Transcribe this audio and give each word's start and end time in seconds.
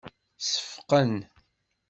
Seffqen. 0.47 1.13